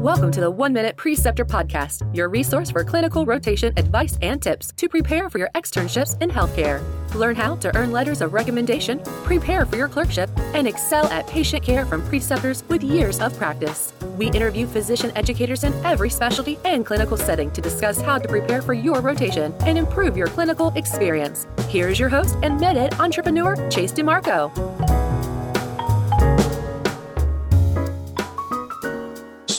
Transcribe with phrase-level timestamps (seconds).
[0.00, 4.72] Welcome to the One Minute Preceptor Podcast, your resource for clinical rotation advice and tips
[4.78, 6.82] to prepare for your externships in healthcare.
[7.14, 11.62] Learn how to earn letters of recommendation, prepare for your clerkship, and excel at patient
[11.62, 13.92] care from preceptors with years of practice.
[14.16, 18.62] We interview physician educators in every specialty and clinical setting to discuss how to prepare
[18.62, 21.46] for your rotation and improve your clinical experience.
[21.68, 24.99] Here's your host and MedEd entrepreneur, Chase DiMarco.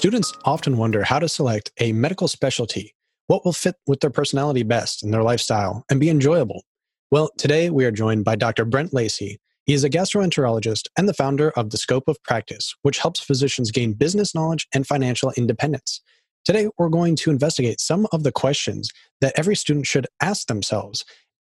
[0.02, 2.96] Students often wonder how to select a medical specialty,
[3.28, 6.64] what will fit with their personality best and their lifestyle and be enjoyable.
[7.12, 8.66] Well, today we are joined by Dr.
[8.66, 9.40] Brent Lacey.
[9.68, 13.70] He is a gastroenterologist and the founder of the Scope of Practice, which helps physicians
[13.70, 16.02] gain business knowledge and financial independence.
[16.46, 21.06] Today, we're going to investigate some of the questions that every student should ask themselves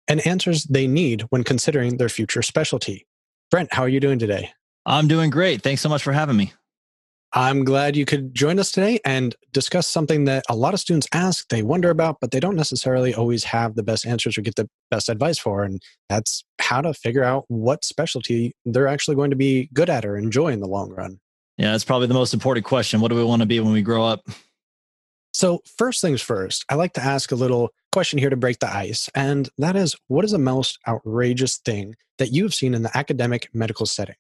[0.08, 3.06] and answers they need when considering their future specialty.
[3.52, 4.50] Brent, how are you doing today?
[4.84, 5.62] I'm doing great.
[5.62, 6.54] Thanks so much for having me.
[7.34, 11.08] I'm glad you could join us today and discuss something that a lot of students
[11.14, 14.56] ask, they wonder about, but they don't necessarily always have the best answers or get
[14.56, 15.64] the best advice for.
[15.64, 20.04] And that's how to figure out what specialty they're actually going to be good at
[20.04, 21.20] or enjoy in the long run.
[21.58, 23.00] Yeah, that's probably the most important question.
[23.00, 24.28] What do we want to be when we grow up?
[25.34, 28.74] So, first things first, I like to ask a little question here to break the
[28.74, 29.10] ice.
[29.16, 33.48] And that is what is the most outrageous thing that you've seen in the academic
[33.54, 34.16] medical setting?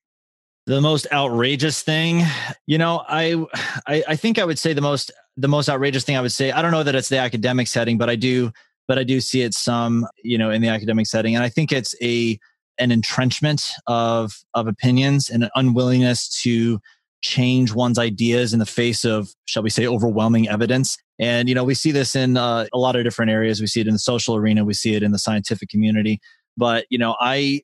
[0.68, 2.24] The most outrageous thing
[2.68, 3.46] you know I,
[3.88, 6.52] I i think i would say the most the most outrageous thing i would say
[6.52, 8.52] i don't know that it's the academic setting but i do
[8.88, 11.36] but i do see it some you know in the academic setting.
[11.36, 12.38] And i think it's a
[12.78, 16.80] an entrenchment of of opinions and an unwillingness to
[17.22, 20.98] change one's ideas in the face of shall we say overwhelming evidence.
[21.20, 23.62] And you know we see this in uh, a lot of different areas.
[23.62, 24.66] We see it in the social arena.
[24.66, 26.20] We see it in the scientific community.
[26.58, 27.62] But you know i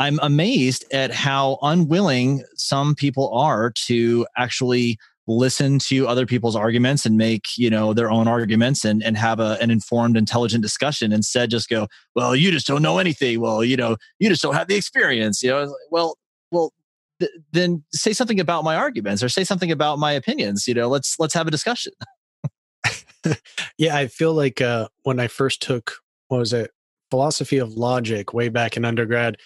[0.00, 4.98] I'm amazed at how unwilling some people are to actually
[5.28, 9.38] listen to other people's arguments and make you know their own arguments and, and have
[9.40, 11.12] a, an informed intelligent discussion.
[11.12, 13.40] Instead just go well you just don't know anything.
[13.40, 15.42] Well you know you just don't have the experience.
[15.42, 16.16] You know well
[16.50, 16.72] well
[17.20, 20.66] th- then say something about my arguments or say something about my opinions.
[20.66, 21.92] You know let's let's have a discussion.
[23.76, 25.96] Yeah i feel like uh, when i first took
[26.28, 26.70] what was it
[27.10, 29.36] philosophy of logic way back in undergrad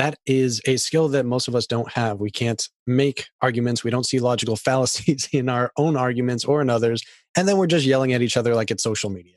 [0.00, 2.20] that is a skill that most of us don't have.
[2.20, 3.84] We can't make arguments.
[3.84, 7.04] We don't see logical fallacies in our own arguments or in others.
[7.36, 9.34] And then we're just yelling at each other like it's social media.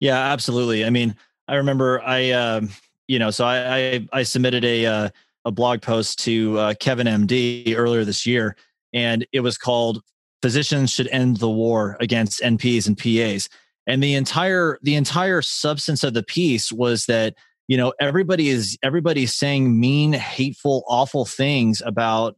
[0.00, 0.84] Yeah, absolutely.
[0.84, 1.14] I mean,
[1.46, 2.70] I remember I, um,
[3.06, 5.08] you know, so I, I, I submitted a, uh,
[5.44, 8.56] a blog post to uh, Kevin MD earlier this year,
[8.92, 10.02] and it was called
[10.42, 13.48] "Physicians Should End the War Against NPs and PAs."
[13.86, 17.34] And the entire the entire substance of the piece was that
[17.68, 22.36] you know everybody is everybody's saying mean hateful awful things about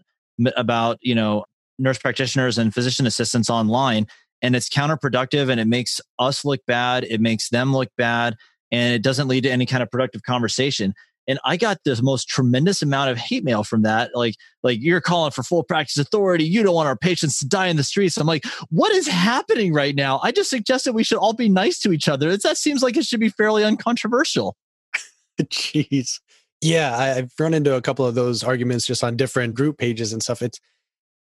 [0.57, 1.45] about you know
[1.79, 4.07] nurse practitioners and physician assistants online
[4.43, 8.37] and it's counterproductive and it makes us look bad it makes them look bad
[8.73, 10.95] and it doesn't lead to any kind of productive conversation.
[11.29, 15.03] And i got this most tremendous amount of hate mail from that like like you're
[15.03, 18.17] calling for full practice authority you don't want our patients to die in the streets.
[18.17, 20.19] I'm like what is happening right now?
[20.23, 22.37] I just suggested we should all be nice to each other.
[22.37, 24.57] That seems like it should be fairly uncontroversial
[25.51, 26.21] Jeez.
[26.61, 30.13] Yeah, I, have run into a couple of those arguments just on different group pages
[30.13, 30.43] and stuff.
[30.43, 30.61] It's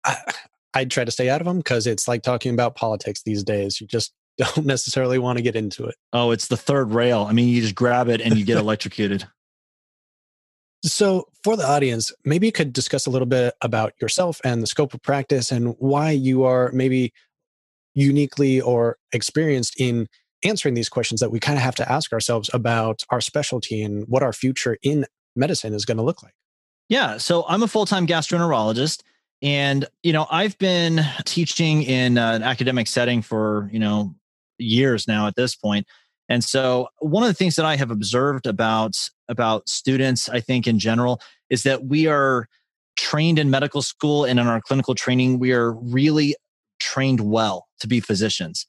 [0.03, 0.17] I,
[0.73, 3.81] I try to stay out of them because it's like talking about politics these days.
[3.81, 5.95] You just don't necessarily want to get into it.
[6.13, 7.25] Oh, it's the third rail.
[7.28, 9.28] I mean, you just grab it and you get electrocuted.
[10.84, 14.67] So, for the audience, maybe you could discuss a little bit about yourself and the
[14.67, 17.11] scope of practice and why you are maybe
[17.95, 20.07] uniquely or experienced in
[20.44, 24.06] answering these questions that we kind of have to ask ourselves about our specialty and
[24.08, 25.06] what our future in
[25.36, 26.34] medicine is going to look like.
[26.90, 27.18] Yeah.
[27.18, 29.03] So I'm a full time gastroenterologist.
[29.42, 34.16] And, you know, I've been teaching in uh, an academic setting for, you know,
[34.58, 35.86] years now at this point.
[36.30, 38.96] And so one of the things that I have observed about
[39.30, 42.47] about students, I think in general, is that we are
[42.96, 46.35] trained in medical school and in our clinical training, we are really
[46.79, 48.66] trained well to be physicians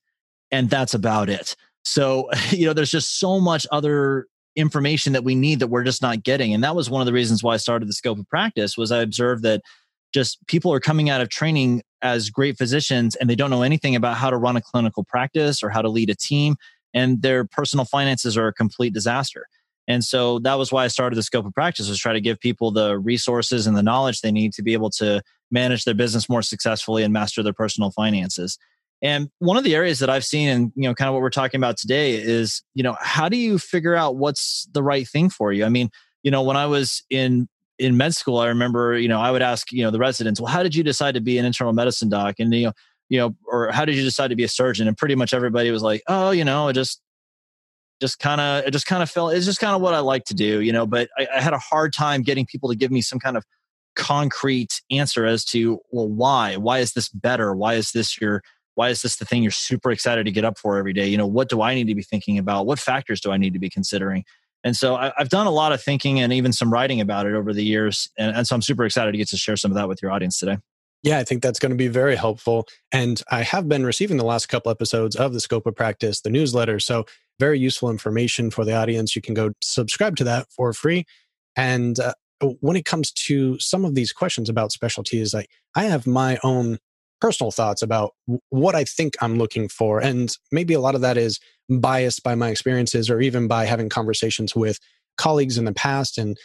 [0.50, 1.56] and that's about it.
[1.88, 4.26] So, you know, there's just so much other
[4.56, 6.52] information that we need that we're just not getting.
[6.52, 8.90] And that was one of the reasons why I started the scope of practice was
[8.90, 9.62] I observed that
[10.12, 13.94] just people are coming out of training as great physicians and they don't know anything
[13.94, 16.56] about how to run a clinical practice or how to lead a team
[16.94, 19.46] and their personal finances are a complete disaster.
[19.86, 22.40] And so that was why I started the scope of practice was try to give
[22.40, 26.28] people the resources and the knowledge they need to be able to manage their business
[26.28, 28.58] more successfully and master their personal finances.
[29.00, 31.30] And one of the areas that I've seen and you know kind of what we're
[31.30, 35.30] talking about today is, you know, how do you figure out what's the right thing
[35.30, 35.64] for you?
[35.64, 35.90] I mean,
[36.22, 37.48] you know, when I was in
[37.78, 40.52] in med school, I remember, you know, I would ask, you know, the residents, well,
[40.52, 42.36] how did you decide to be an internal medicine doc?
[42.40, 42.72] And you know,
[43.08, 44.88] you know, or how did you decide to be a surgeon?
[44.88, 47.00] And pretty much everybody was like, oh, you know, it just,
[48.00, 50.24] just kind of, it just kind of felt, it's just kind of what I like
[50.26, 52.90] to do, you know, but I, I had a hard time getting people to give
[52.90, 53.44] me some kind of
[53.96, 56.56] concrete answer as to, well, why?
[56.56, 57.54] Why is this better?
[57.54, 58.42] Why is this your,
[58.78, 61.08] why is this the thing you're super excited to get up for every day?
[61.08, 62.64] You know, what do I need to be thinking about?
[62.64, 64.24] What factors do I need to be considering?
[64.62, 67.34] And so I, have done a lot of thinking and even some writing about it
[67.34, 68.08] over the years.
[68.16, 70.12] And, and so I'm super excited to get to share some of that with your
[70.12, 70.58] audience today.
[71.02, 72.68] Yeah, I think that's going to be very helpful.
[72.92, 76.30] And I have been receiving the last couple episodes of the Scope of Practice, the
[76.30, 76.78] newsletter.
[76.78, 77.04] So,
[77.40, 79.16] very useful information for the audience.
[79.16, 81.04] You can go subscribe to that for free.
[81.56, 82.14] And uh,
[82.60, 86.78] when it comes to some of these questions about specialties, like I have my own
[87.20, 88.12] personal thoughts about
[88.50, 90.00] what I think I'm looking for.
[90.00, 93.88] And maybe a lot of that is biased by my experiences or even by having
[93.88, 94.78] conversations with
[95.16, 96.36] colleagues in the past and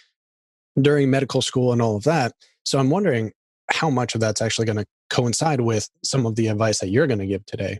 [0.81, 2.33] during medical school and all of that.
[2.63, 3.31] So I'm wondering
[3.71, 7.07] how much of that's actually going to coincide with some of the advice that you're
[7.07, 7.79] going to give today.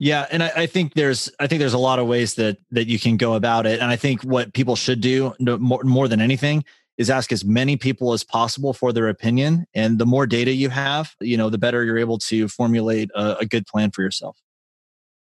[0.00, 2.88] Yeah, and I, I, think there's I think there's a lot of ways that that
[2.88, 6.20] you can go about it, and I think what people should do more, more than
[6.20, 6.64] anything
[6.96, 10.68] is ask as many people as possible for their opinion, and the more data you
[10.70, 14.38] have, you know, the better you're able to formulate a, a good plan for yourself.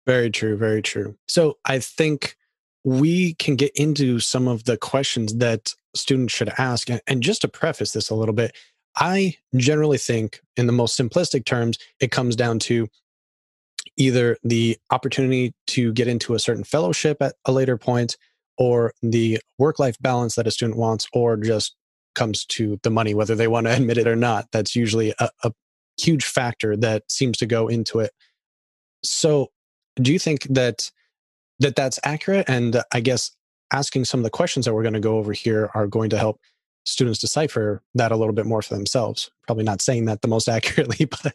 [0.05, 1.17] Very true, very true.
[1.27, 2.35] So I think
[2.83, 7.47] we can get into some of the questions that students should ask, and just to
[7.47, 8.55] preface this a little bit,
[8.95, 12.87] I generally think, in the most simplistic terms, it comes down to
[13.97, 18.15] either the opportunity to get into a certain fellowship at a later point,
[18.57, 21.75] or the work life balance that a student wants, or just
[22.15, 24.47] comes to the money, whether they want to admit it or not.
[24.51, 25.51] That's usually a, a
[25.99, 28.11] huge factor that seems to go into it.
[29.03, 29.47] So,
[29.95, 30.91] do you think that
[31.59, 32.49] that that's accurate?
[32.49, 33.31] And uh, I guess
[33.71, 36.17] asking some of the questions that we're going to go over here are going to
[36.17, 36.39] help
[36.85, 39.29] students decipher that a little bit more for themselves.
[39.45, 41.33] Probably not saying that the most accurately, but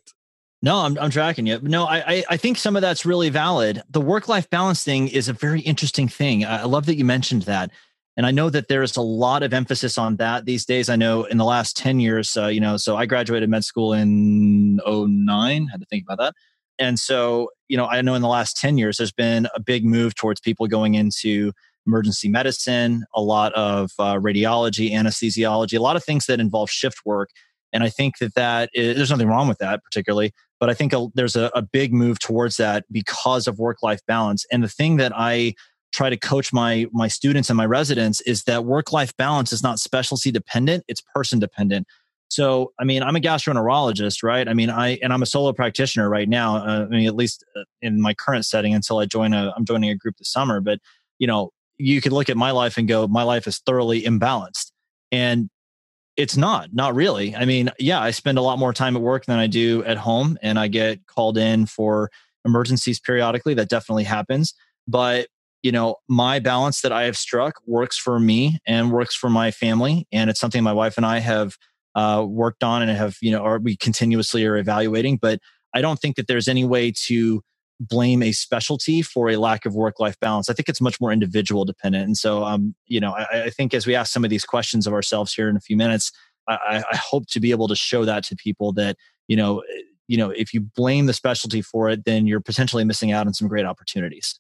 [0.63, 1.59] no, I'm, I'm tracking you.
[1.61, 3.83] No, I, I think some of that's really valid.
[3.91, 6.45] The work life balance thing is a very interesting thing.
[6.45, 7.71] I love that you mentioned that.
[8.17, 10.89] And I know that there's a lot of emphasis on that these days.
[10.89, 13.93] I know in the last 10 years, uh, you know, so I graduated med school
[13.93, 16.35] in 09, had to think about that.
[16.79, 19.85] And so, you know, I know in the last 10 years, there's been a big
[19.85, 21.53] move towards people going into
[21.87, 27.01] emergency medicine, a lot of uh, radiology, anesthesiology, a lot of things that involve shift
[27.05, 27.31] work.
[27.73, 30.33] And I think that that is, there's nothing wrong with that particularly,
[30.63, 33.99] but I think a, there's a, a big move towards that because of work life
[34.07, 34.47] balance.
[34.53, 35.55] And the thing that I
[35.93, 39.65] try to coach my my students and my residents is that work life balance is
[39.65, 41.89] not specialty dependent; it's person dependent.
[42.29, 44.47] So, I mean, I'm a gastroenterologist, right?
[44.47, 46.59] I mean, I and I'm a solo practitioner right now.
[46.59, 49.65] Uh, I mean, at least uh, in my current setting until I join a I'm
[49.65, 50.61] joining a group this summer.
[50.61, 50.79] But
[51.19, 54.71] you know, you could look at my life and go, my life is thoroughly imbalanced.
[55.11, 55.51] And
[56.17, 57.35] it's not, not really.
[57.35, 59.97] I mean, yeah, I spend a lot more time at work than I do at
[59.97, 62.11] home, and I get called in for
[62.45, 63.55] emergencies periodically.
[63.55, 64.55] That definitely happens.
[64.87, 65.29] But,
[65.63, 69.51] you know, my balance that I have struck works for me and works for my
[69.51, 70.07] family.
[70.13, 71.57] And it's something my wife and I have
[71.95, 75.19] uh, worked on and have, you know, are we continuously are evaluating.
[75.19, 75.39] But
[75.75, 77.43] I don't think that there's any way to
[77.89, 80.49] blame a specialty for a lack of work life balance.
[80.49, 82.05] I think it's much more individual dependent.
[82.05, 84.87] And so, um, you know, I, I, think as we ask some of these questions
[84.87, 86.13] of ourselves here in a few minutes,
[86.49, 88.97] I, I hope to be able to show that to people that,
[89.29, 92.85] you know, eh, you know, if you blame the specialty for it, then you're potentially
[92.85, 94.39] missing out on some great opportunities.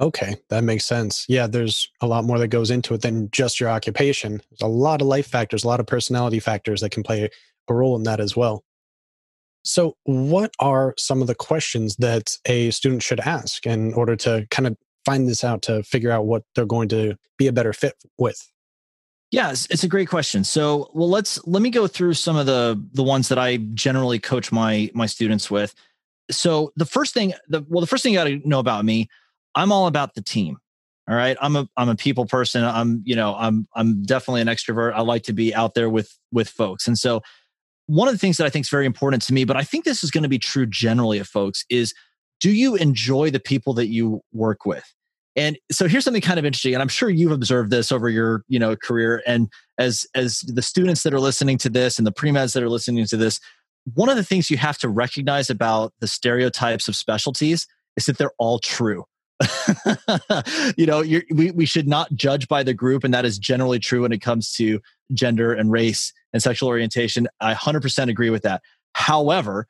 [0.00, 1.26] Okay, that makes sense.
[1.28, 4.40] Yeah, there's a lot more that goes into it than just your occupation.
[4.50, 7.28] There's a lot of life factors, a lot of personality factors that can play
[7.68, 8.64] a role in that as well.
[9.62, 14.46] So, what are some of the questions that a student should ask in order to
[14.50, 17.72] kind of find this out to figure out what they're going to be a better
[17.72, 18.50] fit with?
[19.30, 20.42] Yes, it's a great question.
[20.44, 24.18] So, well, let's let me go through some of the the ones that I generally
[24.18, 25.74] coach my my students with.
[26.30, 29.08] So, the first thing, the well, the first thing you got to know about me,
[29.54, 30.58] I'm all about the team.
[31.08, 32.64] All right, I'm a I'm a people person.
[32.64, 34.94] I'm you know I'm I'm definitely an extrovert.
[34.94, 37.20] I like to be out there with with folks, and so
[37.90, 39.84] one of the things that I think is very important to me, but I think
[39.84, 41.92] this is going to be true generally of folks, is
[42.38, 44.84] do you enjoy the people that you work with?
[45.34, 48.44] And so here's something kind of interesting, and I'm sure you've observed this over your
[48.46, 49.22] you know career.
[49.26, 52.62] And as as the students that are listening to this and the pre meds that
[52.62, 53.40] are listening to this,
[53.94, 57.66] one of the things you have to recognize about the stereotypes of specialties
[57.96, 59.04] is that they're all true.
[60.76, 63.04] you know, we, we should not judge by the group.
[63.04, 64.80] And that is generally true when it comes to
[65.12, 67.26] gender and race and sexual orientation.
[67.40, 68.62] I 100% agree with that.
[68.94, 69.66] However,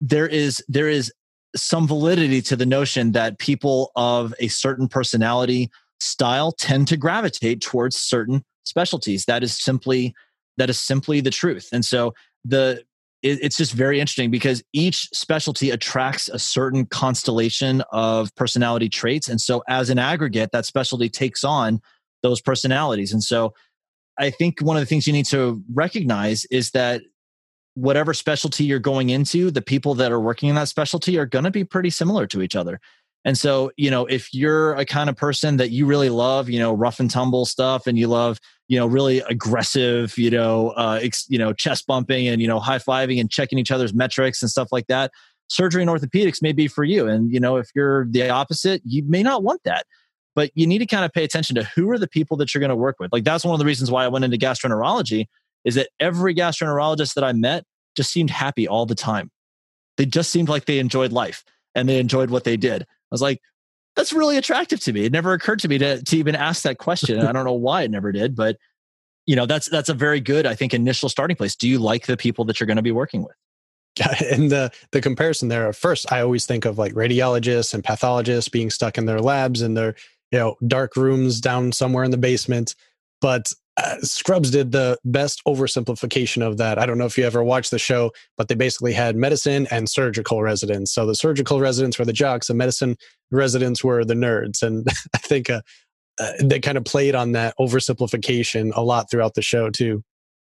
[0.00, 1.12] there is, there is
[1.54, 5.70] some validity to the notion that people of a certain personality
[6.00, 9.24] style tend to gravitate towards certain specialties.
[9.24, 10.14] That is simply,
[10.58, 11.68] that is simply the truth.
[11.72, 12.12] And so
[12.44, 12.82] the,
[13.26, 19.28] it, it's just very interesting because each specialty attracts a certain constellation of personality traits.
[19.28, 21.80] And so, as an aggregate, that specialty takes on
[22.22, 23.12] those personalities.
[23.12, 23.52] And so,
[24.18, 27.02] I think one of the things you need to recognize is that
[27.74, 31.44] whatever specialty you're going into, the people that are working in that specialty are going
[31.44, 32.80] to be pretty similar to each other.
[33.26, 36.60] And so, you know, if you're a kind of person that you really love, you
[36.60, 41.00] know, rough and tumble stuff and you love, you know, really aggressive, you know, uh,
[41.02, 44.42] ex, you know, chest bumping and, you know, high fiving and checking each other's metrics
[44.42, 45.10] and stuff like that,
[45.48, 47.08] surgery and orthopedics may be for you.
[47.08, 49.86] And, you know, if you're the opposite, you may not want that.
[50.36, 52.60] But you need to kind of pay attention to who are the people that you're
[52.60, 53.12] going to work with.
[53.12, 55.26] Like that's one of the reasons why I went into gastroenterology
[55.64, 57.64] is that every gastroenterologist that I met
[57.96, 59.32] just seemed happy all the time.
[59.96, 61.42] They just seemed like they enjoyed life
[61.76, 63.40] and they enjoyed what they did I was like,
[63.94, 65.04] that's really attractive to me.
[65.04, 67.20] It never occurred to me to, to even ask that question.
[67.20, 68.58] I don't know why it never did, but
[69.24, 71.56] you know, that's that's a very good, I think, initial starting place.
[71.56, 73.34] Do you like the people that you're going to be working with?
[74.30, 75.72] And the the comparison there.
[75.72, 79.74] First, I always think of like radiologists and pathologists being stuck in their labs in
[79.74, 79.94] their
[80.30, 82.74] you know dark rooms down somewhere in the basement.
[83.22, 86.78] But uh, Scrubs did the best oversimplification of that.
[86.78, 89.88] I don't know if you ever watched the show, but they basically had medicine and
[89.88, 90.92] surgical residents.
[90.92, 92.96] So the surgical residents were the jocks, the medicine
[93.30, 94.62] residents were the nerds.
[94.62, 95.60] And I think uh,
[96.18, 100.02] uh, they kind of played on that oversimplification a lot throughout the show too.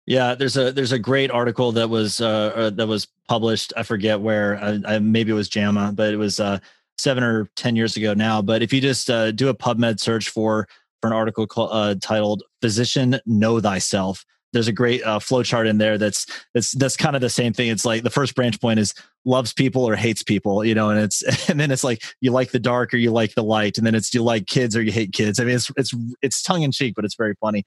[0.06, 3.74] Yeah, there's a there's a great article that was uh, that was published.
[3.76, 4.58] I forget where.
[4.58, 6.60] I, I, maybe it was JAMA, but it was uh,
[6.98, 8.42] seven or ten years ago now.
[8.42, 10.70] But if you just uh, do a PubMed search for
[11.02, 15.78] for an article called, uh, titled "Physician Know Thyself." There's a great uh, flowchart in
[15.78, 17.70] there that's that's that's kind of the same thing.
[17.70, 18.94] It's like the first branch point is
[19.26, 22.52] loves people or hates people, you know, and it's and then it's like you like
[22.52, 24.92] the dark or you like the light, and then it's you like kids or you
[24.92, 25.40] hate kids.
[25.40, 27.64] I mean, it's it's it's tongue in cheek, but it's very funny.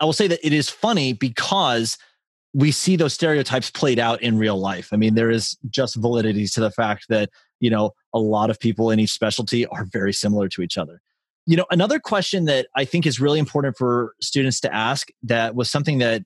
[0.00, 1.98] I will say that it is funny because
[2.54, 4.88] we see those stereotypes played out in real life.
[4.92, 8.58] I mean, there is just validity to the fact that, you know, a lot of
[8.58, 11.00] people in each specialty are very similar to each other.
[11.48, 15.54] You know, another question that I think is really important for students to ask that
[15.54, 16.22] was something that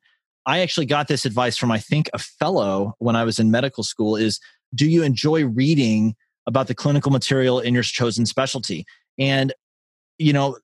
[0.46, 3.84] I actually got this advice from, I think, a fellow when I was in medical
[3.84, 4.40] school is
[4.74, 6.16] do you enjoy reading
[6.48, 8.84] about the clinical material in your chosen specialty?
[9.16, 9.52] And,
[10.18, 10.58] you know,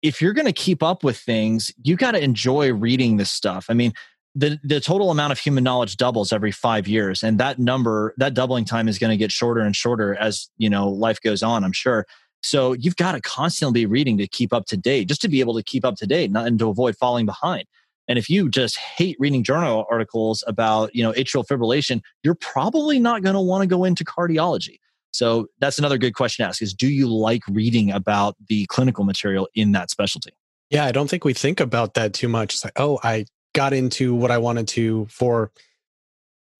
[0.00, 3.66] if you're going to keep up with things, you got to enjoy reading this stuff.
[3.68, 3.92] I mean,
[4.34, 7.22] the, the total amount of human knowledge doubles every five years.
[7.22, 10.70] And that number, that doubling time is going to get shorter and shorter as, you
[10.70, 12.06] know, life goes on, I'm sure.
[12.42, 15.40] So you've got to constantly be reading to keep up to date, just to be
[15.40, 17.64] able to keep up to date not, and to avoid falling behind.
[18.08, 22.98] And if you just hate reading journal articles about, you know, atrial fibrillation, you're probably
[22.98, 24.78] not going to want to go into cardiology.
[25.10, 29.04] So that's another good question to ask is do you like reading about the clinical
[29.04, 30.30] material in that specialty?
[30.70, 32.54] Yeah, I don't think we think about that too much.
[32.54, 35.50] It's like, oh, I got into what I wanted to for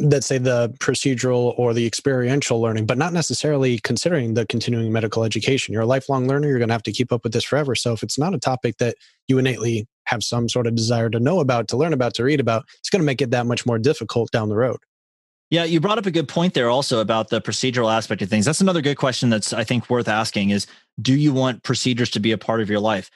[0.00, 5.24] let's say the procedural or the experiential learning, but not necessarily considering the continuing medical
[5.24, 5.72] education.
[5.72, 7.74] You're a lifelong learner, you're going to have to keep up with this forever.
[7.74, 8.94] So if it's not a topic that
[9.26, 12.40] you innately have some sort of desire to know about, to learn about, to read
[12.40, 14.78] about, it's going to make it that much more difficult down the road.
[15.50, 18.44] Yeah, you brought up a good point there also about the procedural aspect of things.
[18.44, 20.66] That's another good question that's I think worth asking is
[21.00, 23.10] do you want procedures to be a part of your life?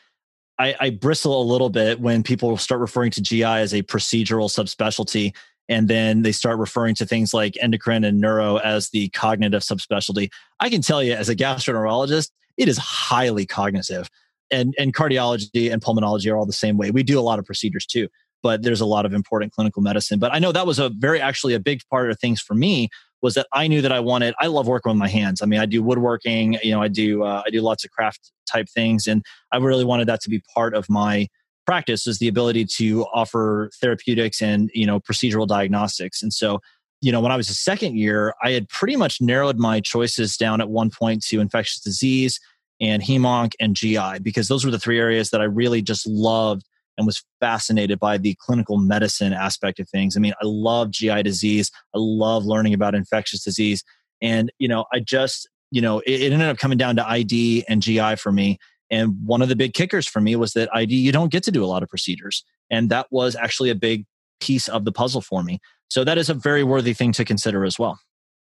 [0.59, 4.49] I, I bristle a little bit when people start referring to GI as a procedural
[4.49, 5.35] subspecialty
[5.69, 10.28] and then they start referring to things like endocrine and neuro as the cognitive subspecialty.
[10.61, 14.09] I can tell you as a gastroenterologist, it is highly cognitive.
[14.50, 16.90] And, and cardiology and pulmonology are all the same way.
[16.90, 18.09] We do a lot of procedures too,
[18.42, 20.19] but there's a lot of important clinical medicine.
[20.19, 22.90] But I know that was a very actually a big part of things for me
[23.23, 24.35] was that I knew that I wanted.
[24.40, 25.40] I love working with my hands.
[25.40, 26.59] I mean, I do woodworking.
[26.62, 29.85] You know, I do uh, I do lots of craft type things, and I really
[29.85, 31.28] wanted that to be part of my
[31.66, 36.23] practice is the ability to offer therapeutics and you know procedural diagnostics.
[36.23, 36.61] And so
[37.02, 40.37] you know when i was a second year i had pretty much narrowed my choices
[40.37, 42.38] down at one point to infectious disease
[42.81, 46.62] and hemonc and gi because those were the three areas that i really just loved
[46.97, 50.16] and was fascinated by the clinical medicine aspect of things.
[50.16, 51.71] I mean i love gi disease.
[51.95, 53.83] I love learning about infectious disease.
[54.21, 57.64] And you know i just you know it, it ended up coming down to id
[57.69, 58.59] and gi for me
[58.93, 61.51] and one of the big kickers for me was that ID, you don't get to
[61.51, 62.45] do a lot of procedures.
[62.71, 64.05] And that was actually a big
[64.39, 65.61] piece of the puzzle for me.
[65.89, 67.99] So that is a very worthy thing to consider as well.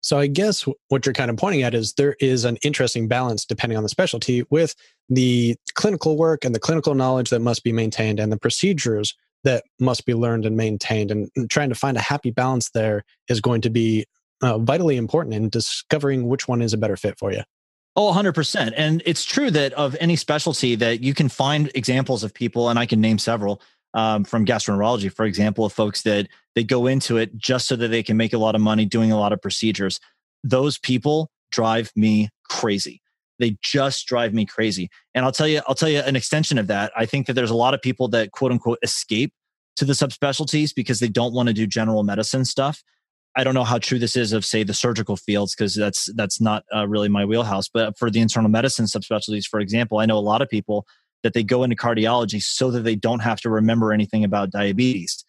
[0.02, 3.46] So I guess what you're kind of pointing at is there is an interesting balance
[3.46, 4.74] depending on the specialty with
[5.08, 9.64] the clinical work and the clinical knowledge that must be maintained and the procedures that
[9.80, 11.10] must be learned and maintained.
[11.10, 14.04] And trying to find a happy balance there is going to be
[14.42, 17.42] uh, vitally important in discovering which one is a better fit for you.
[17.96, 18.72] Oh, 100%.
[18.76, 22.78] And it's true that of any specialty that you can find examples of people, and
[22.78, 23.62] I can name several,
[23.94, 27.88] um, from gastroenterology, for example, of folks that they go into it just so that
[27.88, 30.00] they can make a lot of money doing a lot of procedures.
[30.42, 33.00] Those people drive me crazy.
[33.38, 34.90] They just drive me crazy.
[35.14, 36.92] And I'll tell you, I'll tell you an extension of that.
[36.96, 39.32] I think that there's a lot of people that quote unquote escape
[39.76, 42.82] to the subspecialties because they don't want to do general medicine stuff.
[43.36, 46.40] I don't know how true this is of say the surgical fields because that's that's
[46.40, 47.68] not uh, really my wheelhouse.
[47.68, 50.86] But for the internal medicine subspecialties, for example, I know a lot of people
[51.22, 55.24] that they go into cardiology so that they don't have to remember anything about diabetes.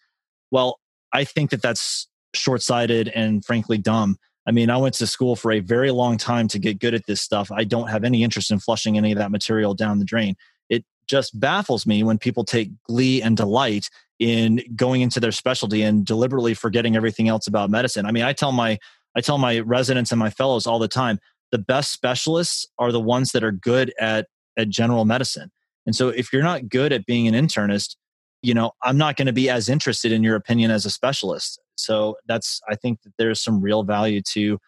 [0.52, 0.80] Well,
[1.14, 4.18] I think that that's short sighted and frankly dumb.
[4.48, 7.08] I mean, I went to school for a very long time to get good at
[7.08, 7.52] this stuff.
[7.52, 10.36] I don't have any interest in flushing any of that material down the drain.
[10.70, 15.82] It just baffles me when people take glee and delight in going into their specialty
[15.82, 18.06] and deliberately forgetting everything else about medicine.
[18.06, 18.78] I mean, I tell my
[19.16, 21.20] I tell my residents and my fellows all the time,
[21.52, 25.52] the best specialists are the ones that are good at at general medicine.
[25.86, 27.96] And so if you're not good at being an internist,
[28.42, 31.60] you know, I'm not going to be as interested in your opinion as a specialist.
[31.76, 34.60] So that's I think that there's some real value to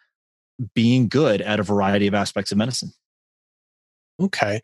[0.74, 2.92] being good at a variety of aspects of medicine.
[4.20, 4.62] Okay.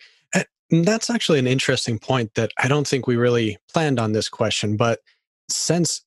[0.81, 4.75] That's actually an interesting point that I don't think we really planned on this question.
[4.75, 4.99] But
[5.47, 6.03] since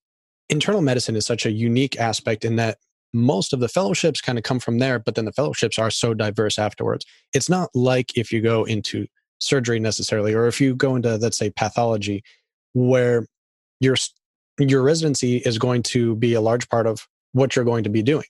[0.51, 2.79] internal medicine is such a unique aspect in that
[3.13, 6.15] most of the fellowships kind of come from there, but then the fellowships are so
[6.15, 7.07] diverse afterwards.
[7.33, 9.07] It's not like if you go into
[9.39, 12.25] surgery necessarily, or if you go into, let's say, pathology,
[12.75, 13.27] where
[13.79, 13.97] your
[14.59, 18.03] your residency is going to be a large part of what you're going to be
[18.03, 18.27] doing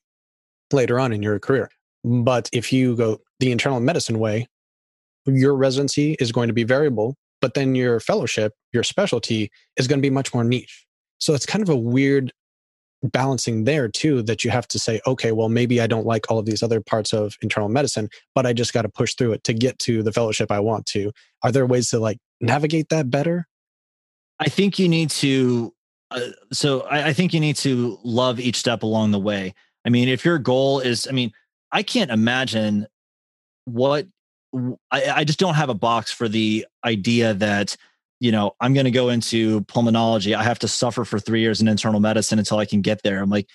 [0.71, 1.71] later on in your career.
[2.05, 4.49] But if you go the internal medicine way,
[5.27, 9.99] your residency is going to be variable, but then your fellowship, your specialty is going
[9.99, 10.87] to be much more niche.
[11.19, 12.33] So it's kind of a weird
[13.03, 16.39] balancing there too that you have to say, okay, well, maybe I don't like all
[16.39, 19.45] of these other parts of internal medicine, but I just got to push through it
[19.45, 21.13] to get to the fellowship I want to.
[21.43, 23.47] Are there ways to like navigate that better?
[24.39, 25.73] I think you need to.
[26.11, 26.21] Uh,
[26.53, 29.55] so I, I think you need to love each step along the way.
[29.85, 31.33] I mean, if your goal is, I mean,
[31.73, 32.87] I can't imagine
[33.65, 34.07] what
[34.91, 37.77] I, I just don't have a box for the idea that
[38.21, 41.61] you know i'm going to go into pulmonology i have to suffer for three years
[41.61, 43.23] in internal medicine until i can get there.
[43.23, 43.49] I'm like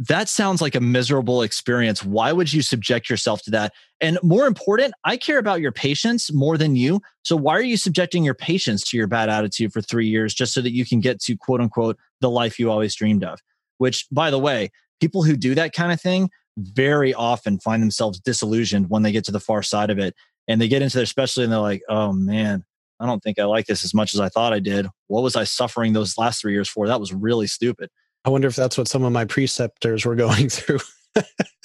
[0.00, 2.02] that sounds like a miserable experience.
[2.04, 3.72] Why would you subject yourself to that?
[4.00, 7.00] And more important i care about your patients more than you.
[7.22, 10.52] So why are you subjecting your patients to your bad attitude for three years just
[10.52, 13.40] so that you can get to quote unquote the life you always dreamed of?
[13.78, 18.20] Which by the way people who do that kind of thing very often find themselves
[18.20, 20.14] disillusioned when they get to the far side of it
[20.48, 22.64] and they get into their specialty and they're like, oh man,
[23.00, 24.86] I don't think I like this as much as I thought I did.
[25.08, 26.86] What was I suffering those last three years for?
[26.86, 27.90] That was really stupid.
[28.24, 30.80] I wonder if that's what some of my preceptors were going through.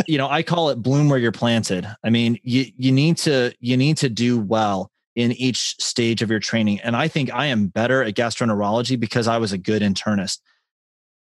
[0.08, 1.88] you know, I call it bloom where you're planted.
[2.04, 6.30] I mean, you you need to you need to do well in each stage of
[6.30, 6.80] your training.
[6.82, 10.40] And I think I am better at gastroenterology because I was a good internist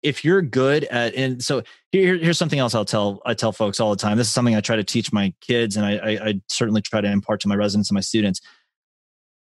[0.07, 3.81] if you're good at and so here, here's something else I'll tell I tell folks
[3.81, 4.16] all the time.
[4.16, 7.01] This is something I try to teach my kids, and I, I, I certainly try
[7.01, 8.40] to impart to my residents and my students.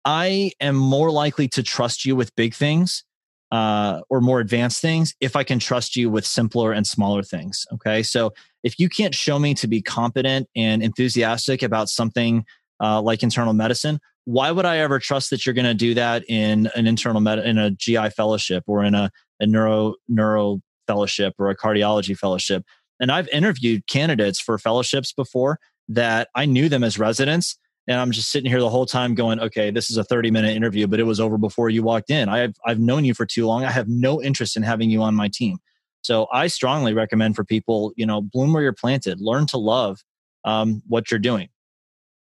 [0.05, 3.03] I am more likely to trust you with big things
[3.51, 7.65] uh, or more advanced things if I can trust you with simpler and smaller things.
[7.73, 12.45] Okay, so if you can't show me to be competent and enthusiastic about something
[12.79, 16.23] uh, like internal medicine, why would I ever trust that you're going to do that
[16.29, 19.09] in an internal med in a GI fellowship or in a
[19.43, 22.63] a neuro neuro fellowship or a cardiology fellowship.
[22.99, 27.57] And I've interviewed candidates for fellowships before that I knew them as residents.
[27.87, 30.55] And I'm just sitting here the whole time going, okay, this is a 30 minute
[30.55, 32.29] interview, but it was over before you walked in.
[32.29, 33.65] I've, I've known you for too long.
[33.65, 35.57] I have no interest in having you on my team.
[36.01, 40.01] So I strongly recommend for people, you know, bloom where you're planted, learn to love
[40.45, 41.49] um, what you're doing.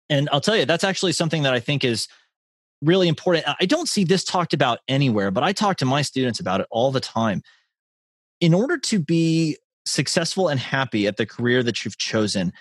[0.10, 2.08] And I'll tell you, that's actually something that I think is
[2.86, 3.46] really important.
[3.60, 6.68] I don't see this talked about anywhere, but I talk to my students about it
[6.70, 7.42] all the time.
[8.40, 12.54] In order to be successful and happy at the career that you've chosen,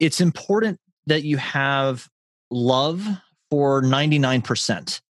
[0.00, 2.08] it's important that you have
[2.50, 3.06] love
[3.50, 5.00] for 99%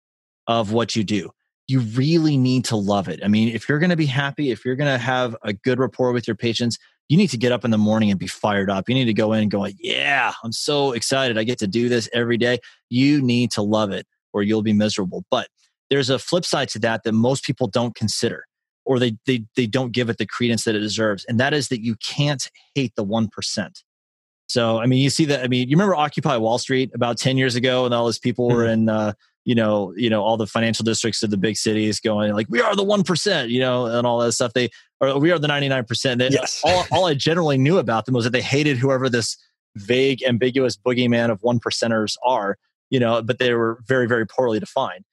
[0.47, 1.31] of what you do.
[1.69, 3.21] You really need to love it.
[3.25, 5.79] I mean, if you're going to be happy, if you're going to have a good
[5.79, 8.71] rapport with your patients, you need to get up in the morning and be fired
[8.71, 8.89] up.
[8.89, 11.39] You need to go in and go, yeah, I'm so excited.
[11.39, 12.59] I get to do this every day.
[12.91, 15.25] You need to love it or you'll be miserable.
[15.31, 15.49] But
[15.91, 18.45] there's a flip side to that that most people don't consider
[18.85, 21.25] or they, they, they don't give it the credence that it deserves.
[21.27, 23.29] And that is that you can't hate the 1%.
[24.47, 27.37] So, I mean, you see that, I mean, you remember Occupy Wall Street about 10
[27.37, 28.73] years ago and all those people were mm-hmm.
[28.73, 29.13] in, uh,
[29.45, 32.61] you know, you know, all the financial districts of the big cities going like, we
[32.61, 34.53] are the 1%, you know, and all that stuff.
[34.53, 34.69] They,
[35.01, 36.19] or we are the 99%.
[36.19, 36.61] They, yes.
[36.65, 39.37] all, all I generally knew about them was that they hated whoever this
[39.77, 42.59] vague, ambiguous boogeyman of one percenters are
[42.93, 45.05] you know, but they were very, very poorly defined.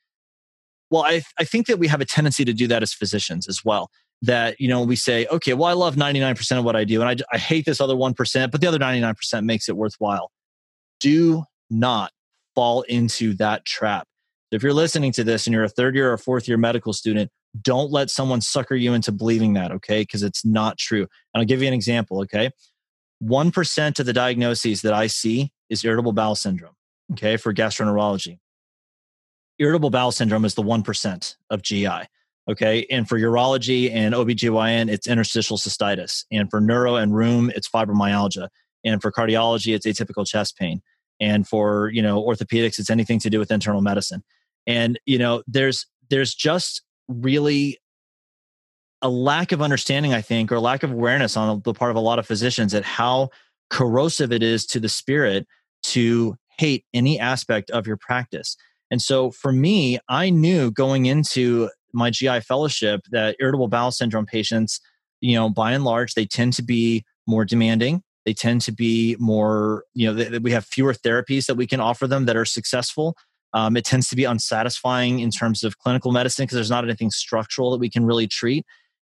[0.91, 3.63] Well, I, I think that we have a tendency to do that as physicians as
[3.63, 3.89] well.
[4.21, 7.09] That, you know, we say, okay, well, I love 99% of what I do and
[7.09, 10.29] I, I hate this other 1%, but the other 99% makes it worthwhile.
[10.99, 12.11] Do not
[12.53, 14.07] fall into that trap.
[14.51, 17.31] If you're listening to this and you're a third year or fourth year medical student,
[17.61, 20.01] don't let someone sucker you into believing that, okay?
[20.01, 21.07] Because it's not true.
[21.33, 22.51] And I'll give you an example, okay?
[23.23, 26.73] 1% of the diagnoses that I see is irritable bowel syndrome,
[27.13, 28.39] okay, for gastroenterology.
[29.58, 32.08] Irritable bowel syndrome is the 1% of GI,
[32.50, 32.86] okay?
[32.89, 36.26] And for urology and OBGYN, it's interstitial cystitis.
[36.32, 38.48] And for neuro and rheum, it's fibromyalgia.
[38.86, 40.82] And for cardiology, it's atypical chest pain.
[41.19, 44.24] And for, you know, orthopedics, it's anything to do with internal medicine.
[44.65, 47.78] And, you know, there's there's just really
[49.02, 52.02] a lack of understanding, I think, or lack of awareness on the part of a
[52.02, 53.30] lot of physicians at how
[53.69, 55.48] corrosive it is to the spirit
[55.84, 58.58] to hate any aspect of your practice.
[58.91, 64.26] And so for me, I knew going into my GI fellowship that irritable bowel syndrome
[64.26, 64.80] patients,
[65.22, 68.04] you know, by and large, they tend to be more demanding.
[68.26, 71.80] They tend to be more, you know, they, we have fewer therapies that we can
[71.80, 73.15] offer them that are successful.
[73.54, 77.10] Um, it tends to be unsatisfying in terms of clinical medicine because there's not anything
[77.10, 78.65] structural that we can really treat.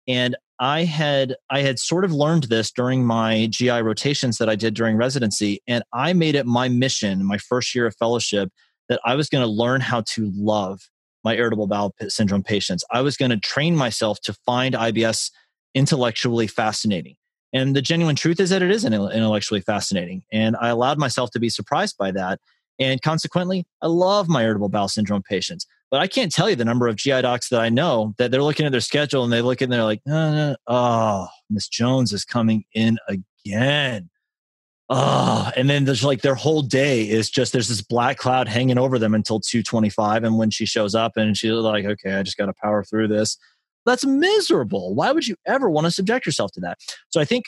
[0.06, 4.56] And I had I had sort of learned this during my GI rotations that I
[4.56, 8.50] did during residency, and I made it my mission, my first year of fellowship,
[8.88, 10.80] that I was going to learn how to love
[11.24, 12.84] my irritable bowel syndrome patients.
[12.90, 15.30] I was going to train myself to find IBS
[15.74, 17.16] intellectually fascinating.
[17.52, 20.22] And the genuine truth is that it is intellectually fascinating.
[20.32, 22.38] And I allowed myself to be surprised by that.
[22.78, 25.66] And consequently, I love my irritable bowel syndrome patients.
[25.90, 28.42] But I can't tell you the number of GI docs that I know that they're
[28.42, 32.24] looking at their schedule and they look and they're like, uh, oh, Miss Jones is
[32.24, 34.10] coming in again.
[34.88, 38.78] Oh, and then there's like their whole day is just there's this black cloud hanging
[38.78, 40.24] over them until 225.
[40.24, 43.08] And when she shows up and she's like, okay, I just got to power through
[43.08, 43.36] this.
[43.84, 44.94] That's miserable.
[44.94, 46.78] Why would you ever want to subject yourself to that?
[47.10, 47.46] So I think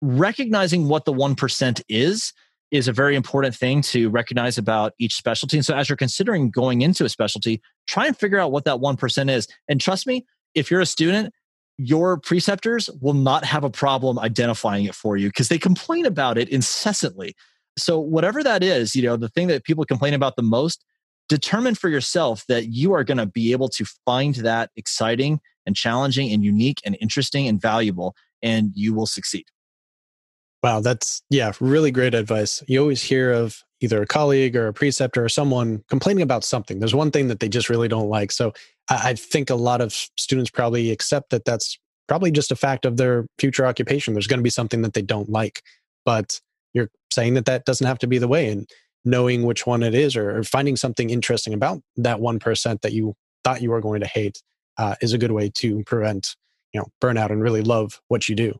[0.00, 2.32] recognizing what the 1% is
[2.70, 5.56] is a very important thing to recognize about each specialty.
[5.56, 8.76] And so as you're considering going into a specialty, try and figure out what that
[8.76, 9.48] 1% is.
[9.68, 11.32] And trust me, if you're a student,
[11.78, 16.38] your preceptors will not have a problem identifying it for you because they complain about
[16.38, 17.34] it incessantly.
[17.78, 20.84] So whatever that is, you know, the thing that people complain about the most,
[21.28, 25.76] determine for yourself that you are going to be able to find that exciting and
[25.76, 29.44] challenging and unique and interesting and valuable and you will succeed.
[30.66, 32.60] Wow, that's yeah, really great advice.
[32.66, 36.80] You always hear of either a colleague or a preceptor or someone complaining about something.
[36.80, 38.32] There's one thing that they just really don't like.
[38.32, 38.52] So
[38.90, 42.84] I, I think a lot of students probably accept that that's probably just a fact
[42.84, 44.12] of their future occupation.
[44.12, 45.62] There's going to be something that they don't like,
[46.04, 46.40] but
[46.74, 48.48] you're saying that that doesn't have to be the way.
[48.48, 48.68] And
[49.04, 52.92] knowing which one it is or, or finding something interesting about that one percent that
[52.92, 54.42] you thought you were going to hate
[54.78, 56.34] uh, is a good way to prevent
[56.72, 58.58] you know burnout and really love what you do.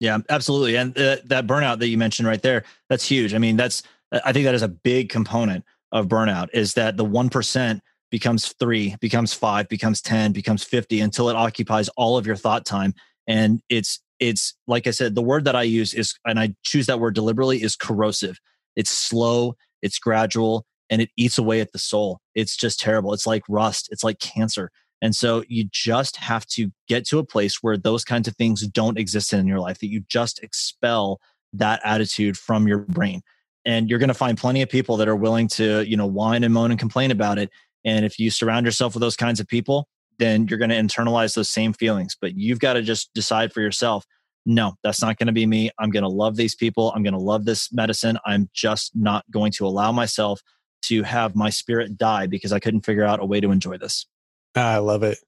[0.00, 0.76] Yeah, absolutely.
[0.76, 3.34] And uh, that burnout that you mentioned right there, that's huge.
[3.34, 3.82] I mean, that's,
[4.24, 8.96] I think that is a big component of burnout is that the 1% becomes three,
[9.00, 12.94] becomes five, becomes 10, becomes 50 until it occupies all of your thought time.
[13.28, 16.86] And it's, it's like I said, the word that I use is, and I choose
[16.86, 18.40] that word deliberately, is corrosive.
[18.76, 22.20] It's slow, it's gradual, and it eats away at the soul.
[22.34, 23.12] It's just terrible.
[23.12, 24.70] It's like rust, it's like cancer.
[25.02, 28.66] And so you just have to get to a place where those kinds of things
[28.66, 31.20] don't exist in your life, that you just expel
[31.52, 33.22] that attitude from your brain.
[33.64, 36.44] And you're going to find plenty of people that are willing to, you know, whine
[36.44, 37.50] and moan and complain about it.
[37.84, 41.34] And if you surround yourself with those kinds of people, then you're going to internalize
[41.34, 42.16] those same feelings.
[42.20, 44.04] But you've got to just decide for yourself
[44.46, 45.70] no, that's not going to be me.
[45.78, 46.92] I'm going to love these people.
[46.92, 48.18] I'm going to love this medicine.
[48.24, 50.40] I'm just not going to allow myself
[50.84, 54.06] to have my spirit die because I couldn't figure out a way to enjoy this.
[54.54, 55.18] I love it.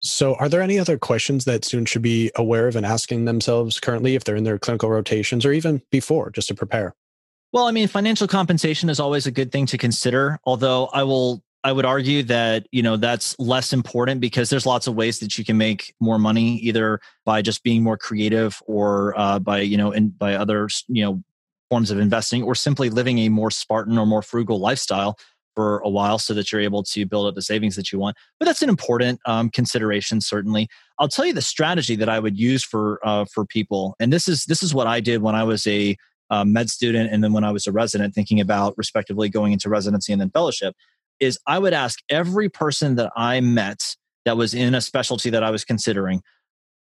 [0.00, 3.78] So, are there any other questions that students should be aware of and asking themselves
[3.78, 6.94] currently if they're in their clinical rotations or even before just to prepare?
[7.52, 11.44] Well, I mean, financial compensation is always a good thing to consider, although I will
[11.64, 15.38] I would argue that, you know, that's less important because there's lots of ways that
[15.38, 19.76] you can make more money either by just being more creative or uh, by, you
[19.76, 21.22] know, and by other, you know,
[21.70, 25.16] forms of investing or simply living a more Spartan or more frugal lifestyle
[25.54, 28.16] for a while so that you're able to build up the savings that you want.
[28.38, 30.68] But that's an important um, consideration, certainly.
[30.98, 34.28] I'll tell you the strategy that I would use for uh, for people, and this
[34.28, 35.96] is this is what I did when I was a
[36.30, 39.68] uh, med student and then when I was a resident, thinking about respectively going into
[39.68, 40.74] residency and then fellowship.
[41.20, 43.80] Is I would ask every person that I met
[44.24, 46.22] that was in a specialty that I was considering,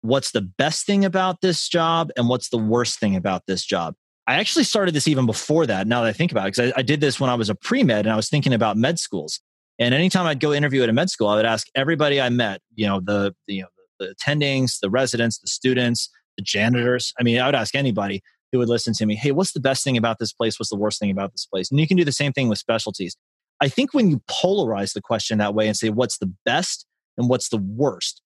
[0.02, 3.96] what's the best thing about this job and what's the worst thing about this job
[4.28, 5.88] I actually started this even before that.
[5.88, 7.56] Now that I think about it, because I, I, did this when I was a
[7.56, 9.40] pre med and I was thinking about med schools.
[9.80, 12.62] And anytime I'd go interview at a med school, I would ask everybody I met,
[12.76, 13.68] you know, the, the you know,
[14.00, 17.14] the, the attendings, the residents, the students, the janitors.
[17.20, 19.84] I mean, I would ask anybody who would listen to me, hey, what's the best
[19.84, 20.60] thing about this place?
[20.60, 21.72] What's the worst thing about this place?
[21.72, 23.16] And you can do the same thing with specialties.
[23.62, 26.86] I think when you polarize the question that way and say, what's the best
[27.18, 28.22] and what's the worst,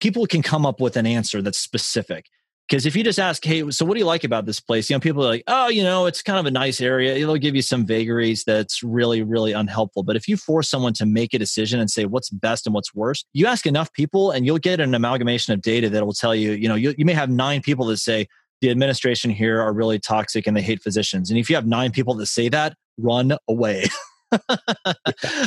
[0.00, 2.26] people can come up with an answer that's specific.
[2.68, 4.88] Because if you just ask, hey, so what do you like about this place?
[4.88, 7.14] You know, people are like, oh, you know, it's kind of a nice area.
[7.14, 10.02] It'll give you some vagaries that's really, really unhelpful.
[10.02, 12.94] But if you force someone to make a decision and say what's best and what's
[12.94, 16.34] worst, you ask enough people and you'll get an amalgamation of data that will tell
[16.34, 18.26] you, you know, you, you may have nine people that say
[18.62, 21.28] the administration here are really toxic and they hate physicians.
[21.28, 23.88] And if you have nine people that say that, run away.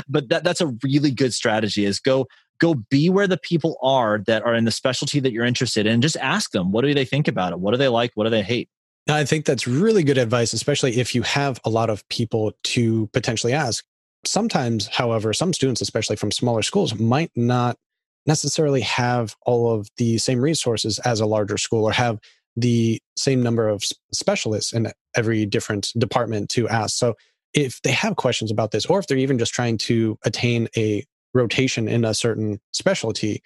[0.08, 2.28] but that, that's a really good strategy is go
[2.60, 6.02] go be where the people are that are in the specialty that you're interested in.
[6.02, 7.60] Just ask them what do they think about it?
[7.60, 8.12] What do they like?
[8.16, 8.70] What do they hate?
[9.10, 13.08] I think that's really good advice especially if you have a lot of people to
[13.14, 13.86] potentially ask.
[14.26, 17.78] Sometimes however some students especially from smaller schools might not
[18.26, 22.20] necessarily have all of the same resources as a larger school or have
[22.58, 26.98] the same number of specialists in every different department to ask.
[26.98, 27.16] So
[27.54, 31.06] if they have questions about this or if they're even just trying to attain a
[31.38, 33.42] rotation in a certain specialty,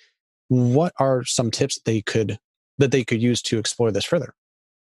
[0.47, 2.39] what are some tips they could
[2.77, 4.33] that they could use to explore this further?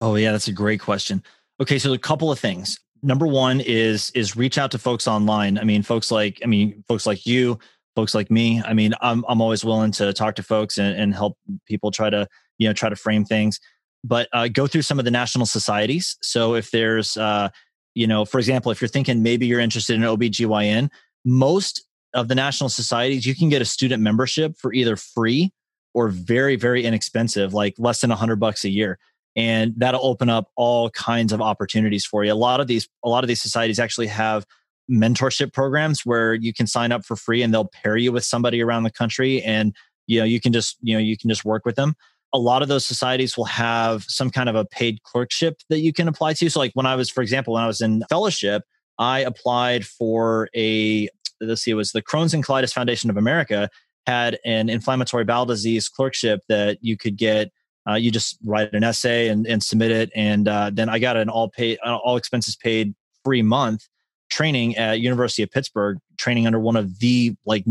[0.01, 1.23] Oh yeah, that's a great question.
[1.61, 2.79] Okay, so a couple of things.
[3.03, 5.57] Number one is is reach out to folks online.
[5.57, 7.59] I mean, folks like I mean, folks like you,
[7.95, 8.61] folks like me.
[8.63, 12.09] I mean, I'm I'm always willing to talk to folks and, and help people try
[12.09, 12.27] to
[12.57, 13.59] you know try to frame things.
[14.03, 16.17] But uh, go through some of the national societies.
[16.21, 17.49] So if there's uh,
[17.93, 20.89] you know, for example, if you're thinking maybe you're interested in OBGYN,
[21.23, 25.51] most of the national societies, you can get a student membership for either free
[25.93, 28.97] or very, very inexpensive, like less than a hundred bucks a year.
[29.35, 32.31] And that'll open up all kinds of opportunities for you.
[32.31, 34.45] A lot of these, a lot of these societies actually have
[34.89, 38.61] mentorship programs where you can sign up for free and they'll pair you with somebody
[38.61, 39.75] around the country and
[40.07, 41.95] you know you can just you know you can just work with them
[42.33, 45.91] a lot of those societies will have some kind of a paid clerkship that you
[45.91, 48.61] can apply to so like when i was for example when i was in fellowship
[48.99, 51.09] i applied for a
[51.55, 53.69] see, it was the Crohn's and Colitis Foundation of America
[54.05, 57.51] had an inflammatory bowel disease clerkship that you could get.
[57.87, 61.17] Uh, you just write an essay and, and submit it, and uh, then I got
[61.17, 63.87] an all paid, uh, all expenses paid free month
[64.29, 67.63] training at University of Pittsburgh, training under one of the like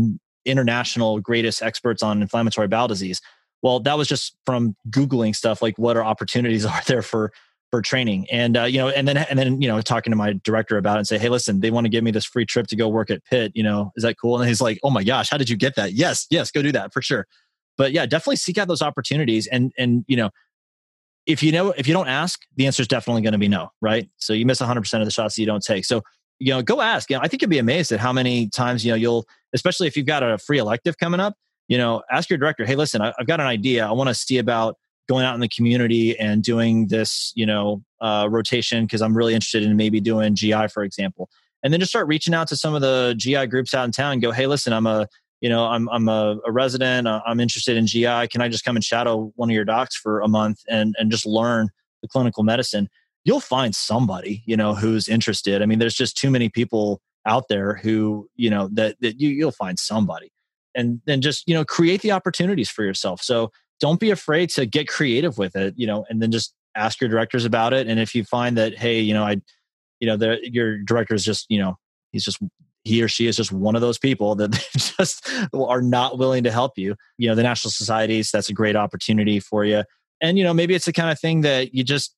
[0.45, 3.21] international greatest experts on inflammatory bowel disease.
[3.61, 7.31] Well, that was just from googling stuff like what are opportunities are there for
[7.75, 8.25] for training.
[8.31, 10.95] And uh, you know and then and then you know talking to my director about
[10.95, 12.87] it and say hey listen they want to give me this free trip to go
[12.87, 14.39] work at pitt you know is that cool?
[14.39, 15.93] And he's like oh my gosh how did you get that?
[15.93, 17.27] Yes yes go do that for sure.
[17.77, 20.29] But yeah definitely seek out those opportunities and and you know
[21.25, 23.69] if you know if you don't ask the answer is definitely going to be no
[23.81, 24.09] right?
[24.17, 25.83] So you miss 100% of the shots that you don't take.
[25.83, 26.01] So
[26.39, 27.09] you know go ask.
[27.09, 29.87] You know i think you'd be amazed at how many times you know you'll especially
[29.87, 31.35] if you've got a free elective coming up
[31.67, 33.85] you know ask your director hey listen i've got an idea.
[33.85, 34.77] I want to see about
[35.07, 39.33] going out in the community and doing this, you know, uh, rotation because I'm really
[39.33, 41.29] interested in maybe doing GI, for example.
[41.63, 44.13] And then just start reaching out to some of the GI groups out in town
[44.13, 45.07] and go, hey, listen, I'm a,
[45.41, 47.07] you know, I'm I'm a, a resident.
[47.07, 48.27] Uh, I'm interested in GI.
[48.27, 51.11] Can I just come and shadow one of your docs for a month and and
[51.11, 51.69] just learn
[52.01, 52.89] the clinical medicine?
[53.25, 55.61] You'll find somebody, you know, who's interested.
[55.61, 59.29] I mean, there's just too many people out there who, you know, that that you
[59.29, 60.31] you'll find somebody,
[60.75, 63.21] and then just you know create the opportunities for yourself.
[63.21, 66.99] So don't be afraid to get creative with it, you know, and then just ask
[67.01, 67.87] your directors about it.
[67.87, 69.37] And if you find that, hey, you know, I,
[69.99, 71.77] you know, your director is just, you know,
[72.11, 72.39] he's just,
[72.83, 76.51] he or she is just one of those people that just are not willing to
[76.51, 76.95] help you.
[77.17, 79.83] You know, the national societies, that's a great opportunity for you.
[80.21, 82.15] And, you know, maybe it's the kind of thing that you just,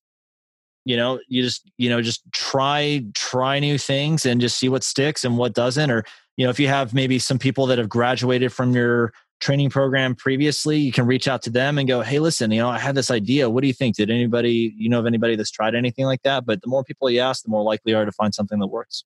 [0.85, 4.83] you know, you just, you know, just try, try new things and just see what
[4.83, 5.91] sticks and what doesn't.
[5.91, 6.03] Or,
[6.37, 10.15] you know, if you have maybe some people that have graduated from your training program
[10.15, 12.95] previously, you can reach out to them and go, Hey, listen, you know, I had
[12.95, 13.49] this idea.
[13.49, 13.95] What do you think?
[13.95, 16.45] Did anybody, you know, of anybody that's tried anything like that?
[16.45, 18.67] But the more people you ask, the more likely you are to find something that
[18.67, 19.03] works.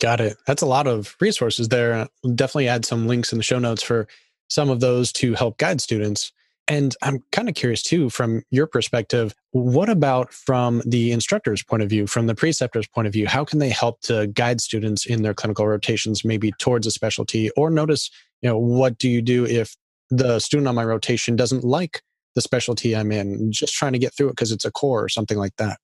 [0.00, 0.36] Got it.
[0.46, 2.06] That's a lot of resources there.
[2.22, 4.06] We'll definitely add some links in the show notes for
[4.48, 6.32] some of those to help guide students.
[6.68, 11.82] And I'm kind of curious too, from your perspective, what about from the instructor's point
[11.82, 13.26] of view, from the preceptor's point of view?
[13.26, 17.50] How can they help to guide students in their clinical rotations, maybe towards a specialty,
[17.56, 18.10] or notice
[18.42, 19.76] you know what do you do if
[20.10, 22.02] the student on my rotation doesn't like
[22.34, 23.52] the specialty i'm in?
[23.52, 25.78] Just trying to get through it because it's a core or something like that.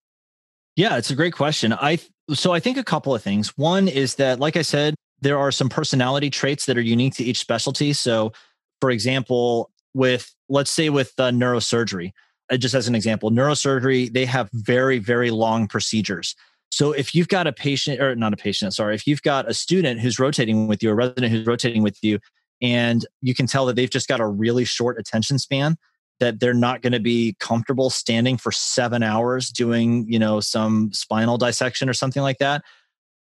[0.76, 1.72] Yeah it's a great question.
[1.72, 1.98] I
[2.32, 3.56] so i think a couple of things.
[3.56, 7.24] One is that like i said there are some personality traits that are unique to
[7.24, 7.92] each specialty.
[7.92, 8.32] So
[8.80, 12.12] for example with let's say with uh, neurosurgery
[12.50, 16.34] uh, just as an example neurosurgery they have very very long procedures.
[16.74, 19.54] So if you've got a patient or not a patient, sorry, if you've got a
[19.54, 22.18] student who's rotating with you, a resident who's rotating with you,
[22.62, 25.76] and you can tell that they've just got a really short attention span,
[26.20, 30.92] that they're not going to be comfortable standing for seven hours doing, you know, some
[30.92, 32.62] spinal dissection or something like that.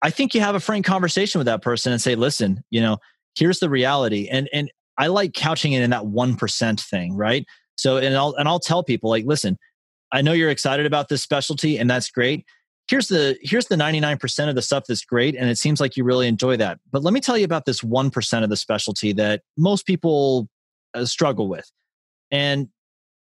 [0.03, 2.99] I think you have a frank conversation with that person and say, listen, you know,
[3.37, 4.29] here's the reality.
[4.29, 7.47] And and I like couching it in that one percent thing, right?
[7.77, 9.59] So and I'll and I'll tell people like, listen,
[10.13, 12.45] I know you're excited about this specialty and that's great.
[12.89, 16.05] Here's the here's the 99% of the stuff that's great and it seems like you
[16.05, 16.79] really enjoy that.
[16.91, 20.49] But let me tell you about this 1% of the specialty that most people
[20.95, 21.71] uh, struggle with.
[22.31, 22.69] And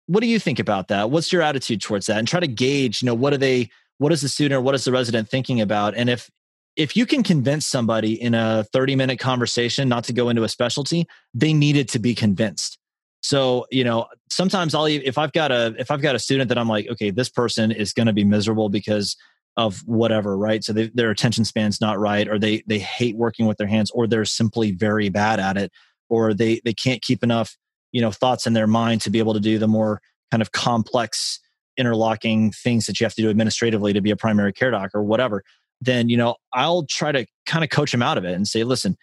[0.08, 1.10] what do you think about that?
[1.10, 2.18] What's your attitude towards that?
[2.18, 4.76] And try to gauge, you know, what are they what is the student or what
[4.76, 5.96] is the resident thinking about?
[5.96, 6.30] And if
[6.76, 10.50] if you can convince somebody in a 30 minute conversation not to go into a
[10.50, 12.78] specialty, they needed to be convinced.
[13.22, 16.58] So, you know, sometimes I'll if I've got a if I've got a student that
[16.58, 19.16] I'm like, okay, this person is going to be miserable because
[19.58, 20.64] of whatever, right?
[20.64, 23.92] So they, their attention span's not right, or they they hate working with their hands,
[23.92, 25.72] or they're simply very bad at it,
[26.10, 27.56] or they they can't keep enough,
[27.92, 30.52] you know, thoughts in their mind to be able to do the more kind of
[30.52, 31.40] complex
[31.78, 35.04] interlocking things that you have to do administratively to be a primary care doc or
[35.04, 35.44] whatever.
[35.82, 38.64] Then you know, I'll try to kind of coach them out of it and say,
[38.64, 38.98] listen,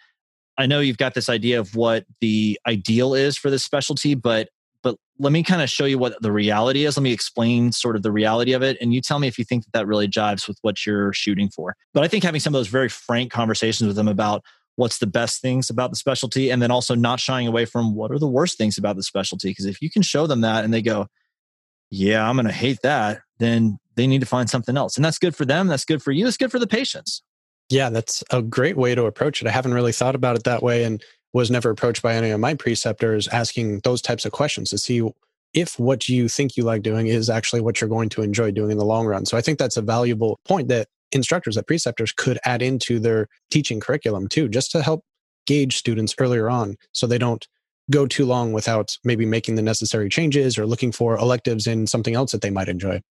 [0.57, 4.49] I know you've got this idea of what the ideal is for this specialty, but
[4.83, 6.97] but let me kind of show you what the reality is.
[6.97, 9.45] Let me explain sort of the reality of it, and you tell me if you
[9.45, 11.75] think that that really jives with what you're shooting for.
[11.93, 14.43] But I think having some of those very frank conversations with them about
[14.75, 18.11] what's the best things about the specialty, and then also not shying away from what
[18.11, 20.73] are the worst things about the specialty, because if you can show them that and
[20.73, 21.07] they go,
[21.89, 25.19] "Yeah, I'm going to hate that," then they need to find something else, and that's
[25.19, 25.67] good for them.
[25.67, 26.27] That's good for you.
[26.27, 27.21] It's good for the patients.
[27.69, 29.47] Yeah, that's a great way to approach it.
[29.47, 31.01] I haven't really thought about it that way and
[31.33, 35.01] was never approached by any of my preceptors asking those types of questions to see
[35.53, 38.71] if what you think you like doing is actually what you're going to enjoy doing
[38.71, 39.25] in the long run.
[39.25, 43.27] So I think that's a valuable point that instructors, that preceptors could add into their
[43.51, 45.03] teaching curriculum too, just to help
[45.45, 47.47] gauge students earlier on so they don't
[47.91, 52.15] go too long without maybe making the necessary changes or looking for electives in something
[52.15, 53.01] else that they might enjoy.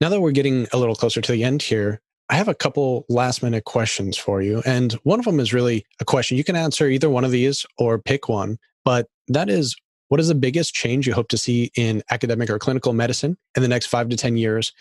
[0.00, 3.06] Now that we're getting a little closer to the end here, I have a couple
[3.08, 4.62] last minute questions for you.
[4.66, 6.36] And one of them is really a question.
[6.36, 9.76] You can answer either one of these or pick one, but that is
[10.08, 13.62] what is the biggest change you hope to see in academic or clinical medicine in
[13.62, 14.72] the next five to 10 years?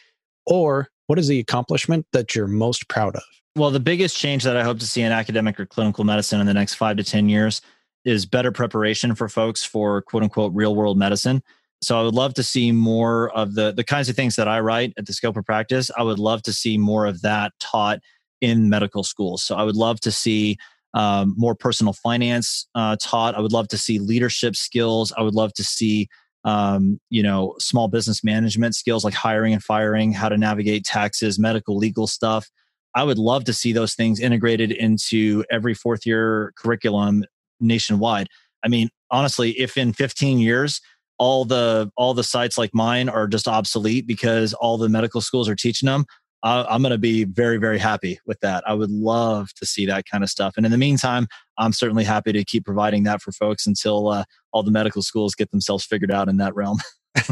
[0.45, 3.23] Or what is the accomplishment that you're most proud of?
[3.55, 6.47] Well, the biggest change that I hope to see in academic or clinical medicine in
[6.47, 7.61] the next five to 10 years
[8.05, 11.41] is better preparation for folks for quote unquote real world medicine.
[11.81, 14.59] So I would love to see more of the the kinds of things that I
[14.59, 15.91] write at the scope of practice.
[15.95, 17.99] I would love to see more of that taught
[18.41, 19.43] in medical schools.
[19.43, 20.57] So I would love to see
[20.93, 23.35] um, more personal finance uh, taught.
[23.35, 25.13] I would love to see leadership skills.
[25.17, 26.07] I would love to see
[26.43, 31.37] um, you know small business management skills like hiring and firing, how to navigate taxes,
[31.37, 32.49] medical legal stuff.
[32.95, 37.25] I would love to see those things integrated into every fourth year curriculum
[37.59, 38.27] nationwide.
[38.63, 40.81] I mean, honestly, if in 15 years
[41.17, 45.49] all the all the sites like mine are just obsolete because all the medical schools
[45.49, 46.05] are teaching them
[46.43, 48.63] i'm going to be very very happy with that.
[48.67, 50.53] I would love to see that kind of stuff.
[50.57, 51.27] And in the meantime
[51.57, 55.35] i'm certainly happy to keep providing that for folks until uh, all the medical schools
[55.35, 56.79] get themselves figured out in that realm.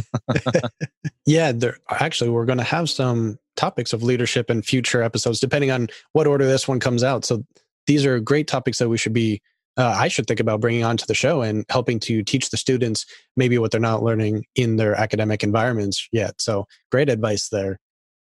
[1.28, 5.71] Yeah there actually we're going to have some topics of leadership in future episodes depending
[5.71, 7.26] on what order this one comes out.
[7.26, 7.43] So
[7.88, 9.41] these are great topics that we should be
[9.78, 13.06] uh, I should think about bringing onto the show and helping to teach the students
[13.36, 16.42] maybe what they're not learning in their academic environments yet.
[16.42, 17.80] So great advice there.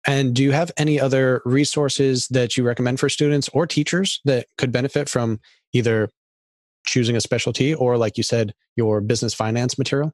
[0.06, 4.46] And do you have any other resources that you recommend for students or teachers that
[4.58, 5.40] could benefit from
[5.72, 6.08] either
[6.86, 10.12] choosing a specialty or, like you said, your business finance material?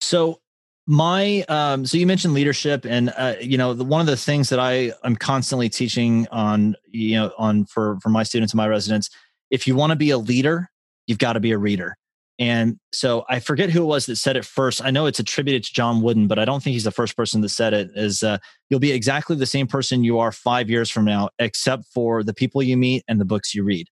[0.00, 0.40] So
[0.86, 4.50] my um so you mentioned leadership and uh, you know the, one of the things
[4.50, 8.68] that i i'm constantly teaching on you know on for for my students and my
[8.68, 9.08] residents
[9.54, 10.68] if you want to be a leader,
[11.06, 11.96] you've got to be a reader.
[12.40, 14.84] And so I forget who it was that said it first.
[14.84, 17.40] I know it's attributed to John Wooden, but I don't think he's the first person
[17.42, 17.90] that said it.
[17.94, 18.38] Is uh,
[18.68, 22.34] you'll be exactly the same person you are five years from now, except for the
[22.34, 23.86] people you meet and the books you read.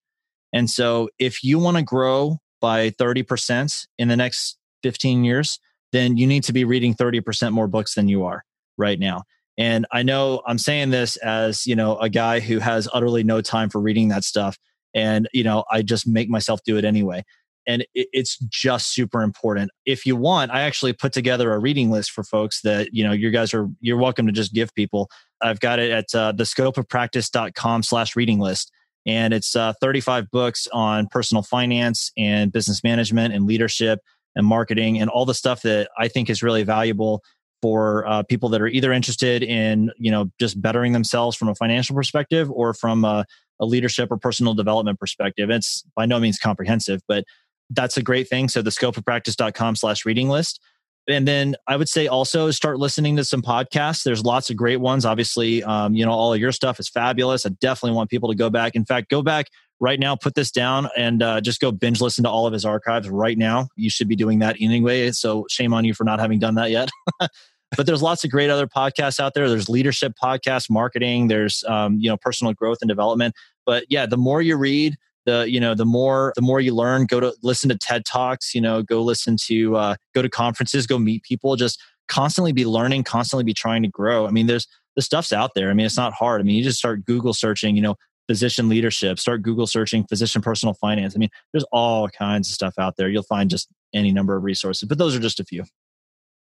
[0.53, 5.60] And so if you want to grow by 30% in the next 15 years,
[5.92, 8.42] then you need to be reading 30% more books than you are
[8.77, 9.23] right now.
[9.56, 13.40] And I know I'm saying this as, you know, a guy who has utterly no
[13.40, 14.58] time for reading that stuff
[14.95, 17.25] and you know i just make myself do it anyway.
[17.65, 19.71] And it, it's just super important.
[19.87, 23.13] If you want i actually put together a reading list for folks that you know
[23.13, 25.09] you guys are you're welcome to just give people.
[25.43, 28.71] I've got it at uh, the scope of practice.com slash reading list.
[29.05, 33.99] And it's uh, 35 books on personal finance and business management and leadership
[34.37, 37.23] and marketing and all the stuff that i think is really valuable
[37.61, 41.55] for uh, people that are either interested in you know just bettering themselves from a
[41.55, 43.25] financial perspective or from a,
[43.63, 45.48] a leadership or personal development perspective.
[45.48, 47.25] It's by no means comprehensive, but
[47.71, 48.48] that's a great thing.
[48.48, 50.60] So the scope of practice.com slash reading list.
[51.08, 54.02] And then I would say also start listening to some podcasts.
[54.04, 55.04] There's lots of great ones.
[55.04, 57.46] Obviously, um, you know, all of your stuff is fabulous.
[57.46, 58.77] I definitely want people to go back.
[58.77, 59.46] In fact, go back
[59.81, 62.65] right now, put this down and uh, just go binge listen to all of his
[62.65, 63.69] archives right now.
[63.75, 65.10] You should be doing that anyway.
[65.13, 66.88] So shame on you for not having done that yet.
[67.77, 69.48] but there's lots of great other podcasts out there.
[69.48, 71.29] There's leadership podcasts, marketing.
[71.29, 73.35] There's um, you know personal growth and development.
[73.67, 77.06] But yeah, the more you read, the you know the more the more you learn
[77.06, 80.87] go to listen to ted talks you know go listen to uh, go to conferences
[80.87, 84.27] go meet people just constantly be learning constantly be trying to grow.
[84.27, 85.71] I mean there's the stuff's out there.
[85.71, 86.40] I mean it's not hard.
[86.40, 87.96] I mean you just start google searching you know
[88.29, 91.15] physician leadership start google searching physician personal finance.
[91.15, 93.08] I mean there's all kinds of stuff out there.
[93.08, 95.65] You'll find just any number of resources but those are just a few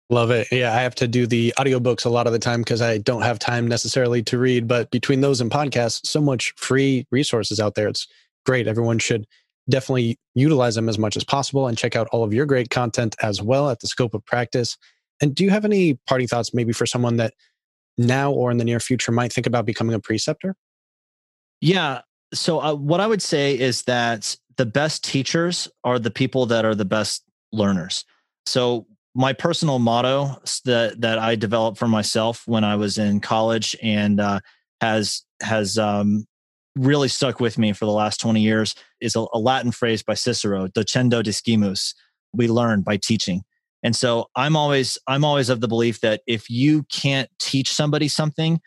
[0.08, 0.46] Love it.
[0.52, 3.22] Yeah, I have to do the audiobooks a lot of the time because I don't
[3.22, 4.68] have time necessarily to read.
[4.68, 7.88] But between those and podcasts, so much free resources out there.
[7.88, 8.06] It's
[8.44, 8.68] great.
[8.68, 9.26] Everyone should
[9.68, 13.16] definitely utilize them as much as possible and check out all of your great content
[13.20, 14.76] as well at the scope of practice.
[15.20, 17.34] And do you have any parting thoughts maybe for someone that
[17.98, 20.54] now or in the near future might think about becoming a preceptor?
[21.60, 22.02] Yeah.
[22.32, 26.64] So, uh, what I would say is that the best teachers are the people that
[26.64, 28.04] are the best learners.
[28.44, 28.86] So,
[29.16, 34.20] my personal motto that that I developed for myself when I was in college and
[34.20, 34.40] uh,
[34.82, 36.26] has has um,
[36.76, 40.12] really stuck with me for the last 20 years is a, a Latin phrase by
[40.12, 41.94] Cicero, docendo discimus.
[42.34, 43.42] We learn by teaching.
[43.82, 48.08] And so I'm always I'm always of the belief that if you can't teach somebody
[48.08, 48.60] something,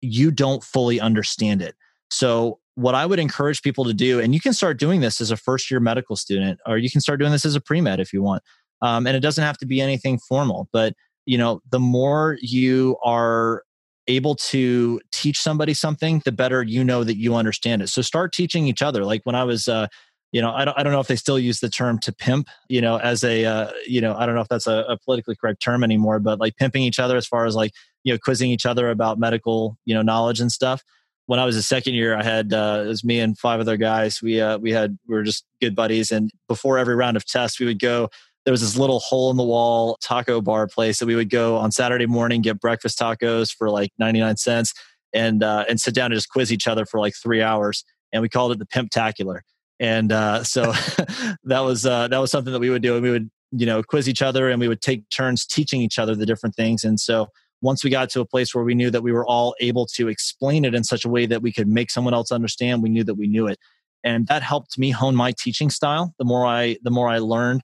[0.00, 1.76] you don't fully understand it.
[2.10, 5.30] So what I would encourage people to do, and you can start doing this as
[5.30, 8.00] a first year medical student, or you can start doing this as a pre med
[8.00, 8.42] if you want.
[8.84, 10.92] Um, and it doesn't have to be anything formal, but
[11.24, 13.62] you know, the more you are
[14.08, 17.88] able to teach somebody something, the better you know that you understand it.
[17.88, 19.02] So start teaching each other.
[19.06, 19.86] Like when I was, uh,
[20.32, 22.48] you know, I don't, I don't know if they still use the term to pimp,
[22.68, 25.34] you know, as a, uh, you know, I don't know if that's a, a politically
[25.34, 27.72] correct term anymore, but like pimping each other as far as like,
[28.02, 30.82] you know, quizzing each other about medical, you know, knowledge and stuff.
[31.26, 33.78] When I was a second year, I had uh, it was me and five other
[33.78, 34.20] guys.
[34.20, 37.58] We uh, we had we were just good buddies, and before every round of tests,
[37.58, 38.10] we would go
[38.44, 41.56] there was this little hole in the wall taco bar place that we would go
[41.56, 44.74] on Saturday morning, get breakfast tacos for like 99 cents
[45.12, 47.84] and, uh, and sit down and just quiz each other for like three hours.
[48.12, 49.40] And we called it the Pimptacular.
[49.80, 50.62] And, uh, so
[51.44, 52.94] that was, uh, that was something that we would do.
[52.94, 55.98] And we would, you know, quiz each other and we would take turns teaching each
[55.98, 56.84] other the different things.
[56.84, 57.28] And so
[57.62, 60.08] once we got to a place where we knew that we were all able to
[60.08, 63.04] explain it in such a way that we could make someone else understand, we knew
[63.04, 63.58] that we knew it.
[64.02, 66.14] And that helped me hone my teaching style.
[66.18, 67.62] The more I, the more I learned,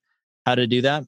[0.51, 1.05] how to do that.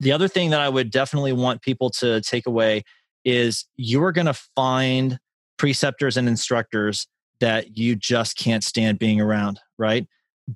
[0.00, 2.82] The other thing that I would definitely want people to take away
[3.24, 5.18] is you're going to find
[5.56, 7.06] preceptors and instructors
[7.40, 10.06] that you just can't stand being around, right?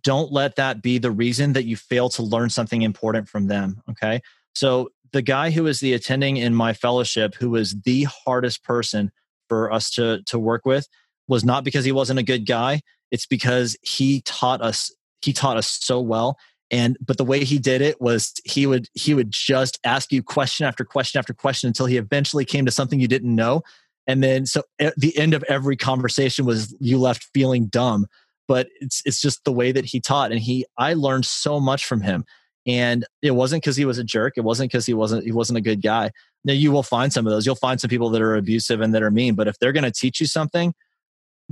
[0.02, 3.82] Don't let that be the reason that you fail to learn something important from them,
[3.90, 4.20] okay?
[4.54, 9.10] So, the guy who was the attending in my fellowship who was the hardest person
[9.48, 10.86] for us to to work with
[11.26, 12.80] was not because he wasn't a good guy,
[13.10, 16.38] it's because he taught us he taught us so well
[16.70, 20.22] and but the way he did it was he would he would just ask you
[20.22, 23.62] question after question after question until he eventually came to something you didn't know.
[24.06, 28.06] And then so at the end of every conversation was you left feeling dumb.
[28.46, 31.84] But it's it's just the way that he taught and he i learned so much
[31.84, 32.24] from him.
[32.66, 34.34] And it wasn't because he was a jerk.
[34.36, 36.10] It wasn't because he wasn't he wasn't a good guy.
[36.44, 37.46] Now you will find some of those.
[37.46, 39.34] You'll find some people that are abusive and that are mean.
[39.34, 40.74] But if they're going to teach you something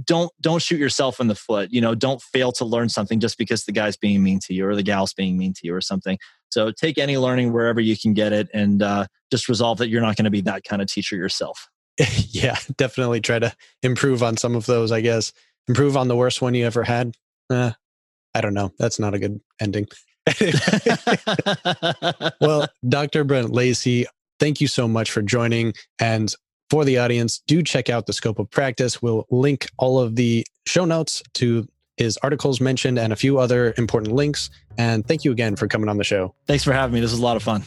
[0.04, 1.70] don't don't shoot yourself in the foot.
[1.72, 4.66] You know don't fail to learn something just because the guy's being mean to you
[4.66, 6.18] or the gal's being mean to you or something.
[6.50, 10.00] So take any learning wherever you can get it and uh, just resolve that you're
[10.00, 11.68] not going to be that kind of teacher yourself.
[12.30, 15.32] Yeah definitely try to improve on some of those i guess.
[15.66, 17.14] Improve on the worst one you ever had.
[17.50, 17.72] Uh,
[18.34, 18.72] i don't know.
[18.78, 19.88] That's not a good ending.
[22.40, 24.06] Well dr brent lacey
[24.38, 26.32] thank you so much for joining and
[26.70, 29.00] for the audience, do check out the scope of practice.
[29.00, 31.66] We'll link all of the show notes to
[31.96, 34.50] his articles mentioned and a few other important links.
[34.76, 36.34] And thank you again for coming on the show.
[36.46, 37.00] Thanks for having me.
[37.00, 37.64] This was a lot of fun.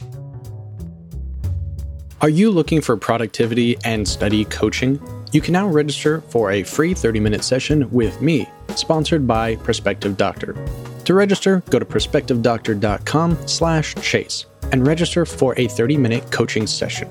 [2.21, 5.01] Are you looking for productivity and study coaching?
[5.31, 10.17] You can now register for a free 30 minute session with me, sponsored by Prospective
[10.17, 10.55] Doctor.
[11.05, 17.09] To register, go to prospectivedoctor.com slash chase and register for a 30 minute coaching session.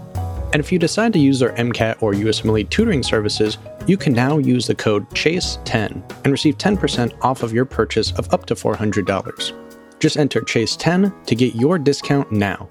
[0.52, 4.38] And if you decide to use their MCAT or USMLE tutoring services, you can now
[4.38, 9.52] use the code CHASE10 and receive 10% off of your purchase of up to $400.
[10.00, 12.68] Just enter CHASE10 to get your discount now.